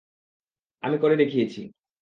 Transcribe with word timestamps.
আমি 0.83 0.97
করে 0.97 1.15
দেখিয়েছি। 1.15 1.61